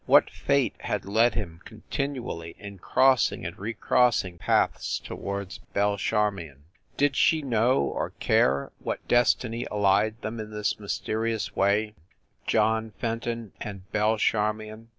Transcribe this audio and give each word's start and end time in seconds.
What 0.07 0.31
fate 0.31 0.73
had 0.79 1.05
led 1.05 1.35
him 1.35 1.61
con 1.63 1.83
tinually 1.91 2.57
in 2.57 2.79
crossing 2.79 3.45
and 3.45 3.55
recrossing 3.55 4.39
paths 4.39 4.97
towards 4.97 5.59
Belle 5.75 5.99
Charmion? 5.99 6.63
Did 6.97 7.15
she 7.15 7.43
know, 7.43 7.81
or 7.81 8.09
care, 8.19 8.71
what 8.79 9.07
des 9.07 9.25
tiny 9.37 9.65
allied 9.67 10.19
them 10.23 10.39
in 10.39 10.49
this 10.49 10.79
mysterious 10.79 11.55
way 11.55 11.93
John 12.47 12.93
Fen 12.97 13.19
ton 13.19 13.51
and 13.61 13.91
Belle 13.91 14.17
Charmion? 14.17 14.89